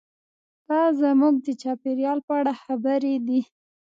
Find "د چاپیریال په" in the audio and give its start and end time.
1.45-2.33